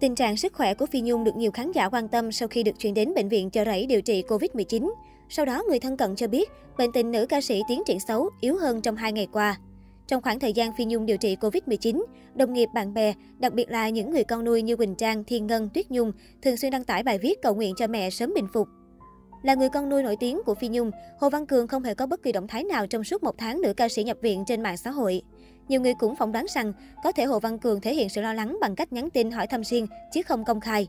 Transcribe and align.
Tình 0.00 0.14
trạng 0.14 0.36
sức 0.36 0.52
khỏe 0.52 0.74
của 0.74 0.86
Phi 0.86 1.00
Nhung 1.00 1.24
được 1.24 1.36
nhiều 1.36 1.50
khán 1.50 1.72
giả 1.72 1.88
quan 1.88 2.08
tâm 2.08 2.32
sau 2.32 2.48
khi 2.48 2.62
được 2.62 2.78
chuyển 2.78 2.94
đến 2.94 3.14
bệnh 3.14 3.28
viện 3.28 3.50
chợ 3.50 3.64
rẫy 3.64 3.86
điều 3.86 4.02
trị 4.02 4.22
Covid-19. 4.28 4.90
Sau 5.28 5.44
đó, 5.44 5.62
người 5.68 5.80
thân 5.80 5.96
cận 5.96 6.16
cho 6.16 6.28
biết 6.28 6.50
bệnh 6.78 6.92
tình 6.92 7.10
nữ 7.10 7.26
ca 7.26 7.40
sĩ 7.40 7.62
tiến 7.68 7.82
triển 7.86 8.00
xấu, 8.00 8.30
yếu 8.40 8.56
hơn 8.56 8.80
trong 8.80 8.96
hai 8.96 9.12
ngày 9.12 9.28
qua. 9.32 9.58
Trong 10.06 10.22
khoảng 10.22 10.40
thời 10.40 10.52
gian 10.52 10.72
Phi 10.76 10.84
Nhung 10.84 11.06
điều 11.06 11.16
trị 11.16 11.36
Covid-19, 11.40 12.04
đồng 12.34 12.52
nghiệp, 12.52 12.68
bạn 12.74 12.94
bè, 12.94 13.14
đặc 13.38 13.54
biệt 13.54 13.70
là 13.70 13.88
những 13.88 14.10
người 14.10 14.24
con 14.24 14.44
nuôi 14.44 14.62
như 14.62 14.76
Quỳnh 14.76 14.94
Trang, 14.94 15.24
Thiên 15.24 15.46
Ngân, 15.46 15.68
Tuyết 15.74 15.90
Nhung 15.90 16.12
thường 16.42 16.56
xuyên 16.56 16.72
đăng 16.72 16.84
tải 16.84 17.02
bài 17.02 17.18
viết 17.18 17.42
cầu 17.42 17.54
nguyện 17.54 17.74
cho 17.78 17.86
mẹ 17.86 18.10
sớm 18.10 18.32
bình 18.34 18.46
phục. 18.52 18.68
Là 19.42 19.54
người 19.54 19.68
con 19.68 19.88
nuôi 19.88 20.02
nổi 20.02 20.16
tiếng 20.20 20.40
của 20.46 20.54
Phi 20.54 20.68
Nhung, 20.68 20.90
Hồ 21.20 21.30
Văn 21.30 21.46
Cường 21.46 21.68
không 21.68 21.82
hề 21.82 21.94
có 21.94 22.06
bất 22.06 22.22
kỳ 22.22 22.32
động 22.32 22.46
thái 22.48 22.64
nào 22.64 22.86
trong 22.86 23.04
suốt 23.04 23.22
một 23.22 23.34
tháng 23.38 23.60
nữ 23.62 23.72
ca 23.76 23.88
sĩ 23.88 24.04
nhập 24.04 24.16
viện 24.22 24.44
trên 24.46 24.62
mạng 24.62 24.76
xã 24.76 24.90
hội. 24.90 25.22
Nhiều 25.68 25.80
người 25.80 25.94
cũng 25.94 26.16
phỏng 26.16 26.32
đoán 26.32 26.46
rằng 26.48 26.72
có 27.04 27.12
thể 27.12 27.24
Hồ 27.24 27.38
Văn 27.38 27.58
Cường 27.58 27.80
thể 27.80 27.94
hiện 27.94 28.08
sự 28.08 28.20
lo 28.20 28.32
lắng 28.32 28.58
bằng 28.60 28.74
cách 28.74 28.92
nhắn 28.92 29.10
tin 29.10 29.30
hỏi 29.30 29.46
thăm 29.46 29.64
riêng 29.64 29.86
chứ 30.12 30.22
không 30.22 30.44
công 30.44 30.60
khai. 30.60 30.86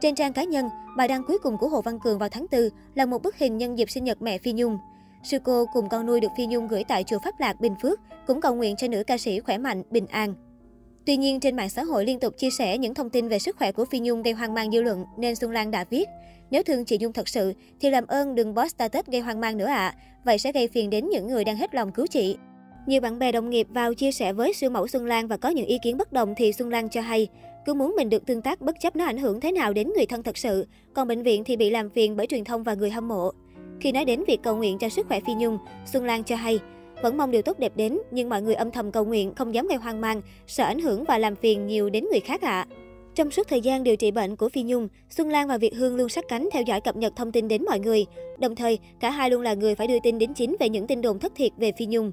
Trên 0.00 0.14
trang 0.14 0.32
cá 0.32 0.44
nhân, 0.44 0.68
bài 0.96 1.08
đăng 1.08 1.24
cuối 1.26 1.38
cùng 1.42 1.58
của 1.58 1.68
Hồ 1.68 1.82
Văn 1.82 1.98
Cường 2.00 2.18
vào 2.18 2.28
tháng 2.28 2.46
4 2.52 2.60
là 2.94 3.06
một 3.06 3.22
bức 3.22 3.36
hình 3.36 3.58
nhân 3.58 3.78
dịp 3.78 3.90
sinh 3.90 4.04
nhật 4.04 4.22
mẹ 4.22 4.38
Phi 4.38 4.52
Nhung. 4.52 4.78
Sư 5.24 5.38
cô 5.44 5.66
cùng 5.72 5.88
con 5.88 6.06
nuôi 6.06 6.20
được 6.20 6.28
Phi 6.36 6.46
Nhung 6.46 6.68
gửi 6.68 6.84
tại 6.88 7.04
chùa 7.04 7.18
Pháp 7.24 7.40
Lạc, 7.40 7.60
Bình 7.60 7.74
Phước, 7.82 8.00
cũng 8.26 8.40
cầu 8.40 8.54
nguyện 8.54 8.76
cho 8.76 8.88
nữ 8.88 9.04
ca 9.06 9.18
sĩ 9.18 9.40
khỏe 9.40 9.58
mạnh, 9.58 9.82
bình 9.90 10.06
an. 10.06 10.34
Tuy 11.06 11.16
nhiên, 11.16 11.40
trên 11.40 11.56
mạng 11.56 11.68
xã 11.68 11.84
hội 11.84 12.04
liên 12.04 12.20
tục 12.20 12.34
chia 12.38 12.50
sẻ 12.50 12.78
những 12.78 12.94
thông 12.94 13.10
tin 13.10 13.28
về 13.28 13.38
sức 13.38 13.56
khỏe 13.56 13.72
của 13.72 13.84
Phi 13.84 13.98
Nhung 13.98 14.22
gây 14.22 14.34
hoang 14.34 14.54
mang 14.54 14.70
dư 14.72 14.82
luận, 14.82 15.04
nên 15.18 15.36
Xuân 15.36 15.50
Lan 15.50 15.70
đã 15.70 15.84
viết 15.90 16.08
Nếu 16.50 16.62
thương 16.62 16.84
chị 16.84 16.98
Nhung 17.00 17.12
thật 17.12 17.28
sự, 17.28 17.54
thì 17.80 17.90
làm 17.90 18.06
ơn 18.06 18.34
đừng 18.34 18.54
post 18.54 18.74
status 18.74 19.06
gây 19.06 19.20
hoang 19.20 19.40
mang 19.40 19.56
nữa 19.56 19.66
ạ, 19.66 19.86
à. 19.86 19.94
vậy 20.24 20.38
sẽ 20.38 20.52
gây 20.52 20.68
phiền 20.68 20.90
đến 20.90 21.08
những 21.08 21.26
người 21.26 21.44
đang 21.44 21.56
hết 21.56 21.74
lòng 21.74 21.92
cứu 21.92 22.06
chị. 22.06 22.36
Nhiều 22.86 23.00
bạn 23.00 23.18
bè 23.18 23.32
đồng 23.32 23.50
nghiệp 23.50 23.66
vào 23.70 23.94
chia 23.94 24.12
sẻ 24.12 24.32
với 24.32 24.52
siêu 24.52 24.70
mẫu 24.70 24.88
Xuân 24.88 25.06
Lan 25.06 25.26
và 25.26 25.36
có 25.36 25.48
những 25.48 25.66
ý 25.66 25.78
kiến 25.82 25.96
bất 25.96 26.12
đồng 26.12 26.34
thì 26.36 26.52
Xuân 26.52 26.68
Lan 26.70 26.88
cho 26.88 27.00
hay, 27.00 27.28
cứ 27.66 27.74
muốn 27.74 27.94
mình 27.96 28.10
được 28.10 28.26
tương 28.26 28.42
tác 28.42 28.60
bất 28.60 28.76
chấp 28.80 28.96
nó 28.96 29.04
ảnh 29.04 29.18
hưởng 29.18 29.40
thế 29.40 29.52
nào 29.52 29.72
đến 29.72 29.92
người 29.96 30.06
thân 30.06 30.22
thật 30.22 30.38
sự, 30.38 30.66
còn 30.94 31.08
bệnh 31.08 31.22
viện 31.22 31.44
thì 31.44 31.56
bị 31.56 31.70
làm 31.70 31.90
phiền 31.90 32.16
bởi 32.16 32.26
truyền 32.26 32.44
thông 32.44 32.62
và 32.62 32.74
người 32.74 32.90
hâm 32.90 33.08
mộ. 33.08 33.30
Khi 33.80 33.92
nói 33.92 34.04
đến 34.04 34.24
việc 34.26 34.42
cầu 34.42 34.56
nguyện 34.56 34.78
cho 34.78 34.88
sức 34.88 35.06
khỏe 35.08 35.20
Phi 35.26 35.34
Nhung, 35.34 35.58
Xuân 35.86 36.04
Lan 36.04 36.24
cho 36.24 36.36
hay, 36.36 36.58
vẫn 37.02 37.16
mong 37.16 37.30
điều 37.30 37.42
tốt 37.42 37.58
đẹp 37.58 37.72
đến, 37.76 37.98
nhưng 38.10 38.28
mọi 38.28 38.42
người 38.42 38.54
âm 38.54 38.70
thầm 38.70 38.92
cầu 38.92 39.04
nguyện, 39.04 39.34
không 39.34 39.54
dám 39.54 39.66
gây 39.66 39.78
hoang 39.78 40.00
mang, 40.00 40.22
sợ 40.46 40.64
ảnh 40.64 40.80
hưởng 40.80 41.04
và 41.04 41.18
làm 41.18 41.36
phiền 41.36 41.66
nhiều 41.66 41.90
đến 41.90 42.06
người 42.10 42.20
khác 42.20 42.42
ạ. 42.42 42.66
À. 42.70 42.76
Trong 43.14 43.30
suốt 43.30 43.48
thời 43.48 43.60
gian 43.60 43.82
điều 43.82 43.96
trị 43.96 44.10
bệnh 44.10 44.36
của 44.36 44.48
Phi 44.48 44.62
Nhung, 44.62 44.88
Xuân 45.10 45.28
Lan 45.28 45.48
và 45.48 45.58
Việt 45.58 45.74
Hương 45.74 45.96
luôn 45.96 46.08
sát 46.08 46.24
cánh 46.28 46.48
theo 46.52 46.62
dõi 46.62 46.80
cập 46.80 46.96
nhật 46.96 47.12
thông 47.16 47.32
tin 47.32 47.48
đến 47.48 47.64
mọi 47.64 47.78
người. 47.78 48.06
Đồng 48.38 48.54
thời, 48.54 48.78
cả 49.00 49.10
hai 49.10 49.30
luôn 49.30 49.42
là 49.42 49.54
người 49.54 49.74
phải 49.74 49.86
đưa 49.86 49.98
tin 50.02 50.18
đến 50.18 50.34
chính 50.34 50.56
về 50.60 50.68
những 50.68 50.86
tin 50.86 51.00
đồn 51.00 51.18
thất 51.18 51.32
thiệt 51.36 51.52
về 51.56 51.72
Phi 51.72 51.86
Nhung. 51.86 52.12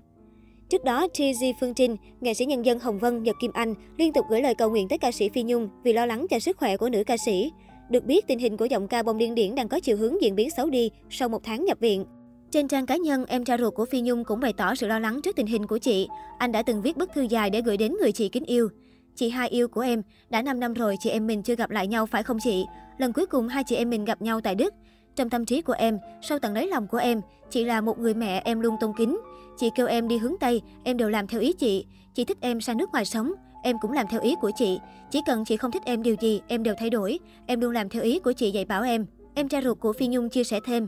Trước 0.71 0.83
đó, 0.83 1.07
TG 1.07 1.45
Phương 1.59 1.73
Trinh, 1.73 1.97
nghệ 2.21 2.33
sĩ 2.33 2.45
nhân 2.45 2.65
dân 2.65 2.79
Hồng 2.79 2.99
Vân, 2.99 3.23
Nhật 3.23 3.35
Kim 3.39 3.51
Anh 3.53 3.73
liên 3.97 4.13
tục 4.13 4.25
gửi 4.29 4.41
lời 4.41 4.55
cầu 4.55 4.69
nguyện 4.69 4.87
tới 4.87 4.97
ca 4.97 5.11
sĩ 5.11 5.29
Phi 5.29 5.43
Nhung 5.43 5.69
vì 5.83 5.93
lo 5.93 6.05
lắng 6.05 6.25
cho 6.29 6.39
sức 6.39 6.57
khỏe 6.57 6.77
của 6.77 6.89
nữ 6.89 7.03
ca 7.03 7.17
sĩ. 7.17 7.51
Được 7.89 8.05
biết, 8.05 8.27
tình 8.27 8.39
hình 8.39 8.57
của 8.57 8.65
giọng 8.65 8.87
ca 8.87 9.03
bông 9.03 9.17
điên 9.17 9.35
điển 9.35 9.55
đang 9.55 9.67
có 9.67 9.79
chiều 9.79 9.97
hướng 9.97 10.21
diễn 10.21 10.35
biến 10.35 10.49
xấu 10.57 10.69
đi 10.69 10.91
sau 11.09 11.29
một 11.29 11.43
tháng 11.43 11.65
nhập 11.65 11.79
viện. 11.79 12.05
Trên 12.51 12.67
trang 12.67 12.85
cá 12.85 12.95
nhân, 12.95 13.25
em 13.25 13.43
trai 13.43 13.57
ruột 13.57 13.73
của 13.73 13.85
Phi 13.85 14.01
Nhung 14.01 14.23
cũng 14.23 14.39
bày 14.39 14.53
tỏ 14.53 14.75
sự 14.75 14.87
lo 14.87 14.99
lắng 14.99 15.21
trước 15.21 15.35
tình 15.35 15.47
hình 15.47 15.67
của 15.67 15.77
chị. 15.77 16.07
Anh 16.37 16.51
đã 16.51 16.63
từng 16.63 16.81
viết 16.81 16.97
bức 16.97 17.09
thư 17.13 17.21
dài 17.21 17.49
để 17.49 17.61
gửi 17.61 17.77
đến 17.77 17.95
người 18.01 18.11
chị 18.11 18.29
kính 18.29 18.45
yêu. 18.45 18.69
Chị 19.15 19.29
hai 19.29 19.49
yêu 19.49 19.67
của 19.67 19.81
em, 19.81 20.01
đã 20.29 20.41
5 20.41 20.59
năm 20.59 20.73
rồi 20.73 20.95
chị 20.99 21.09
em 21.09 21.27
mình 21.27 21.43
chưa 21.43 21.55
gặp 21.55 21.69
lại 21.69 21.87
nhau 21.87 22.05
phải 22.05 22.23
không 22.23 22.37
chị? 22.43 22.65
Lần 22.97 23.13
cuối 23.13 23.25
cùng 23.25 23.47
hai 23.47 23.63
chị 23.63 23.75
em 23.75 23.89
mình 23.89 24.05
gặp 24.05 24.21
nhau 24.21 24.41
tại 24.41 24.55
Đức. 24.55 24.73
Trong 25.21 25.29
tâm 25.29 25.45
trí 25.45 25.61
của 25.61 25.73
em, 25.73 25.99
sâu 26.21 26.39
tận 26.39 26.53
đáy 26.53 26.67
lòng 26.67 26.87
của 26.87 26.97
em, 26.97 27.21
chị 27.49 27.63
là 27.63 27.81
một 27.81 27.99
người 27.99 28.13
mẹ 28.13 28.41
em 28.45 28.59
luôn 28.59 28.75
tôn 28.79 28.93
kính. 28.97 29.19
Chị 29.57 29.69
kêu 29.75 29.87
em 29.87 30.07
đi 30.07 30.17
hướng 30.17 30.35
Tây, 30.39 30.61
em 30.83 30.97
đều 30.97 31.09
làm 31.09 31.27
theo 31.27 31.41
ý 31.41 31.53
chị. 31.53 31.85
Chị 32.13 32.25
thích 32.25 32.37
em 32.41 32.61
sang 32.61 32.77
nước 32.77 32.91
ngoài 32.91 33.05
sống, 33.05 33.33
em 33.63 33.75
cũng 33.81 33.91
làm 33.91 34.05
theo 34.09 34.21
ý 34.21 34.35
của 34.41 34.51
chị. 34.55 34.79
Chỉ 35.11 35.21
cần 35.25 35.45
chị 35.45 35.57
không 35.57 35.71
thích 35.71 35.81
em 35.85 36.03
điều 36.03 36.15
gì, 36.21 36.41
em 36.47 36.63
đều 36.63 36.75
thay 36.77 36.89
đổi. 36.89 37.19
Em 37.45 37.59
luôn 37.59 37.71
làm 37.71 37.89
theo 37.89 38.03
ý 38.03 38.19
của 38.19 38.31
chị 38.31 38.51
dạy 38.51 38.65
bảo 38.65 38.83
em. 38.83 39.05
Em 39.33 39.47
trai 39.47 39.61
ruột 39.61 39.79
của 39.79 39.93
Phi 39.93 40.07
Nhung 40.07 40.29
chia 40.29 40.43
sẻ 40.43 40.59
thêm. 40.65 40.87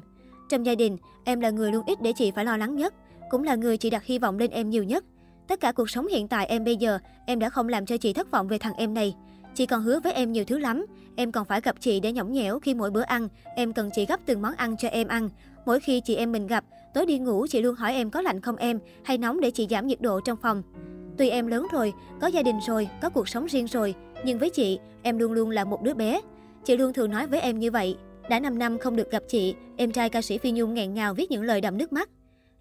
Trong 0.49 0.65
gia 0.65 0.75
đình, 0.75 0.97
em 1.23 1.39
là 1.39 1.49
người 1.49 1.71
luôn 1.71 1.85
ít 1.85 2.01
để 2.01 2.13
chị 2.13 2.31
phải 2.31 2.45
lo 2.45 2.57
lắng 2.57 2.75
nhất. 2.75 2.93
Cũng 3.29 3.43
là 3.43 3.55
người 3.55 3.77
chị 3.77 3.89
đặt 3.89 4.03
hy 4.05 4.19
vọng 4.19 4.39
lên 4.39 4.51
em 4.51 4.69
nhiều 4.69 4.83
nhất. 4.83 5.05
Tất 5.47 5.59
cả 5.59 5.71
cuộc 5.71 5.89
sống 5.89 6.07
hiện 6.07 6.27
tại 6.27 6.45
em 6.45 6.63
bây 6.63 6.75
giờ, 6.75 6.99
em 7.25 7.39
đã 7.39 7.49
không 7.49 7.69
làm 7.69 7.85
cho 7.85 7.97
chị 7.97 8.13
thất 8.13 8.31
vọng 8.31 8.47
về 8.47 8.57
thằng 8.57 8.73
em 8.77 8.93
này. 8.93 9.15
Chị 9.55 9.65
còn 9.65 9.81
hứa 9.81 9.99
với 9.99 10.13
em 10.13 10.31
nhiều 10.31 10.43
thứ 10.47 10.57
lắm. 10.57 10.85
Em 11.15 11.31
còn 11.31 11.45
phải 11.45 11.61
gặp 11.61 11.75
chị 11.79 11.99
để 11.99 12.11
nhõng 12.11 12.33
nhẽo 12.33 12.59
khi 12.59 12.73
mỗi 12.73 12.91
bữa 12.91 13.01
ăn, 13.01 13.27
em 13.55 13.73
cần 13.73 13.89
chị 13.93 14.05
gấp 14.05 14.19
từng 14.25 14.41
món 14.41 14.53
ăn 14.55 14.77
cho 14.77 14.87
em 14.87 15.07
ăn. 15.07 15.29
Mỗi 15.65 15.79
khi 15.79 16.01
chị 16.01 16.15
em 16.15 16.31
mình 16.31 16.47
gặp, 16.47 16.65
tối 16.93 17.05
đi 17.05 17.19
ngủ 17.19 17.47
chị 17.47 17.61
luôn 17.61 17.75
hỏi 17.75 17.93
em 17.93 18.09
có 18.09 18.21
lạnh 18.21 18.41
không 18.41 18.55
em, 18.55 18.79
hay 19.03 19.17
nóng 19.17 19.39
để 19.39 19.51
chị 19.51 19.67
giảm 19.69 19.87
nhiệt 19.87 20.01
độ 20.01 20.19
trong 20.21 20.37
phòng. 20.41 20.63
Tuy 21.17 21.29
em 21.29 21.47
lớn 21.47 21.67
rồi, 21.71 21.93
có 22.21 22.27
gia 22.27 22.43
đình 22.43 22.59
rồi, 22.67 22.89
có 23.01 23.09
cuộc 23.09 23.29
sống 23.29 23.45
riêng 23.45 23.67
rồi, 23.67 23.95
nhưng 24.25 24.39
với 24.39 24.49
chị, 24.49 24.79
em 25.01 25.17
luôn 25.17 25.31
luôn 25.31 25.49
là 25.49 25.63
một 25.63 25.81
đứa 25.81 25.93
bé. 25.93 26.21
Chị 26.65 26.77
luôn 26.77 26.93
thường 26.93 27.11
nói 27.11 27.27
với 27.27 27.39
em 27.39 27.59
như 27.59 27.71
vậy. 27.71 27.97
Đã 28.29 28.39
5 28.39 28.59
năm 28.59 28.77
không 28.77 28.95
được 28.95 29.11
gặp 29.11 29.23
chị, 29.27 29.55
em 29.77 29.91
trai 29.91 30.09
ca 30.09 30.21
sĩ 30.21 30.37
Phi 30.37 30.51
Nhung 30.51 30.73
nghẹn 30.73 30.93
ngào 30.93 31.13
viết 31.13 31.31
những 31.31 31.43
lời 31.43 31.61
đậm 31.61 31.77
nước 31.77 31.93
mắt. 31.93 32.09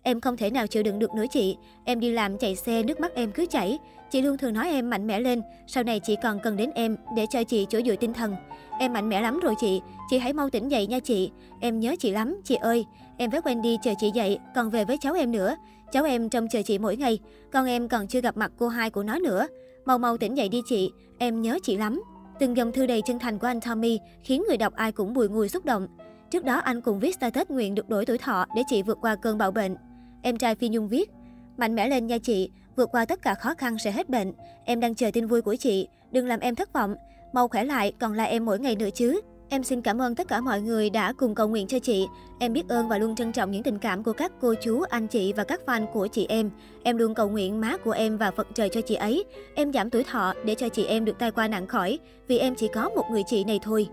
Em 0.03 0.21
không 0.21 0.37
thể 0.37 0.51
nào 0.51 0.67
chịu 0.67 0.83
đựng 0.83 0.99
được 0.99 1.15
nữa 1.15 1.25
chị. 1.31 1.57
Em 1.85 2.01
đi 2.01 2.11
làm 2.11 2.39
chạy 2.39 2.57
xe, 2.57 2.83
nước 2.83 3.01
mắt 3.01 3.15
em 3.15 3.33
cứ 3.33 3.47
chảy. 3.47 3.79
Chị 4.11 4.23
luôn 4.23 4.39
thường 4.39 4.53
nói 4.53 4.69
em 4.69 4.91
mạnh 4.91 5.07
mẽ 5.07 5.21
lên. 5.21 5.43
Sau 5.67 5.85
này 5.85 6.01
chị 6.01 6.17
còn 6.23 6.39
cần 6.43 6.57
đến 6.57 6.71
em 6.75 6.97
để 7.17 7.27
cho 7.31 7.45
chị 7.45 7.67
chỗ 7.71 7.81
dựa 7.87 7.97
tinh 7.97 8.13
thần. 8.13 8.37
Em 8.79 8.93
mạnh 8.93 9.09
mẽ 9.09 9.21
lắm 9.21 9.41
rồi 9.41 9.55
chị. 9.61 9.81
Chị 10.11 10.19
hãy 10.19 10.33
mau 10.33 10.51
tỉnh 10.51 10.69
dậy 10.69 10.87
nha 10.87 11.01
chị. 11.01 11.31
Em 11.61 11.81
nhớ 11.81 11.95
chị 11.99 12.11
lắm, 12.11 12.41
chị 12.45 12.55
ơi. 12.55 12.85
Em 13.17 13.31
với 13.31 13.41
Wendy 13.41 13.77
chờ 13.83 13.93
chị 14.01 14.11
dậy, 14.15 14.39
còn 14.55 14.71
về 14.71 14.85
với 14.85 14.99
cháu 15.01 15.15
em 15.15 15.33
nữa. 15.33 15.57
Cháu 15.93 16.05
em 16.05 16.29
trông 16.29 16.49
chờ 16.49 16.63
chị 16.63 16.79
mỗi 16.79 16.97
ngày. 16.97 17.19
Con 17.53 17.67
em 17.67 17.89
còn 17.89 18.07
chưa 18.07 18.21
gặp 18.21 18.37
mặt 18.37 18.53
cô 18.59 18.69
hai 18.69 18.91
của 18.91 19.03
nó 19.03 19.19
nữa. 19.19 19.47
Mau 19.85 19.99
mau 19.99 20.17
tỉnh 20.17 20.37
dậy 20.37 20.49
đi 20.49 20.63
chị. 20.67 20.91
Em 21.19 21.43
nhớ 21.43 21.59
chị 21.63 21.77
lắm. 21.77 22.03
Từng 22.41 22.57
dòng 22.57 22.73
thư 22.73 22.87
đầy 22.87 23.03
chân 23.03 23.19
thành 23.19 23.39
của 23.39 23.47
anh 23.47 23.61
Tommy 23.61 23.99
khiến 24.23 24.45
người 24.49 24.57
đọc 24.57 24.75
ai 24.75 24.93
cũng 24.93 25.15
bùi 25.15 25.29
ngùi 25.29 25.49
xúc 25.49 25.65
động. 25.65 25.89
Trước 26.31 26.45
đó 26.45 26.59
anh 26.59 26.81
cùng 26.81 27.01
viết 27.01 27.15
status 27.15 27.49
nguyện 27.49 27.75
được 27.75 27.89
đổi 27.89 28.07
tuổi 28.07 28.19
thọ 28.19 28.45
để 28.57 28.63
chị 28.67 28.83
vượt 28.83 28.99
qua 29.01 29.17
cơn 29.17 29.39
bạo 29.39 29.51
bệnh. 29.51 29.77
Em 30.23 30.37
trai 30.37 30.55
Phi 30.55 30.69
Nhung 30.69 30.89
viết, 30.89 31.11
mạnh 31.57 31.75
mẽ 31.75 31.89
lên 31.89 32.07
nha 32.07 32.19
chị, 32.19 32.51
vượt 32.77 32.89
qua 32.93 33.05
tất 33.05 33.23
cả 33.23 33.35
khó 33.35 33.55
khăn 33.59 33.79
sẽ 33.79 33.91
hết 33.91 34.09
bệnh. 34.09 34.33
Em 34.65 34.81
đang 34.81 34.95
chờ 34.95 35.11
tin 35.13 35.27
vui 35.27 35.43
của 35.43 35.57
chị, 35.57 35.89
đừng 36.11 36.27
làm 36.27 36.41
em 36.41 36.55
thất 36.55 36.73
vọng. 36.73 36.95
Mau 37.33 37.49
khỏe 37.49 37.65
lại, 37.65 37.93
còn 38.01 38.13
là 38.13 38.25
em 38.25 38.45
mỗi 38.45 38.59
ngày 38.59 38.77
nữa 38.77 38.89
chứ. 38.95 39.21
Em 39.49 39.63
xin 39.63 39.83
cảm 39.83 40.03
ơn 40.03 40.15
tất 40.15 40.29
cả 40.29 40.41
mọi 40.41 40.61
người 40.61 40.91
đã 40.91 41.13
cùng 41.13 41.35
cầu 41.35 41.49
nguyện 41.49 41.67
cho 41.67 41.79
chị. 41.79 42.07
Em 42.39 42.53
biết 42.53 42.69
ơn 42.69 42.89
và 42.89 42.99
luôn 42.99 43.15
trân 43.15 43.33
trọng 43.33 43.51
những 43.51 43.63
tình 43.63 43.79
cảm 43.79 44.03
của 44.03 44.13
các 44.13 44.33
cô 44.41 44.55
chú, 44.63 44.83
anh 44.83 45.07
chị 45.07 45.33
và 45.33 45.45
các 45.45 45.61
fan 45.67 45.87
của 45.87 46.07
chị 46.07 46.27
em. 46.29 46.51
Em 46.83 46.97
luôn 46.97 47.15
cầu 47.15 47.29
nguyện 47.29 47.61
má 47.61 47.77
của 47.77 47.91
em 47.91 48.19
và 48.19 48.31
Phật 48.31 48.47
trời 48.55 48.69
cho 48.69 48.81
chị 48.81 48.95
ấy. 48.95 49.25
Em 49.55 49.73
giảm 49.73 49.91
tuổi 49.91 50.05
thọ 50.05 50.35
để 50.45 50.55
cho 50.55 50.69
chị 50.69 50.85
em 50.85 51.05
được 51.05 51.19
tai 51.19 51.31
qua 51.31 51.49
nạn 51.49 51.67
khỏi, 51.67 51.99
vì 52.29 52.39
em 52.39 52.55
chỉ 52.55 52.69
có 52.69 52.89
một 52.89 53.05
người 53.11 53.23
chị 53.27 53.45
này 53.45 53.59
thôi. 53.63 53.89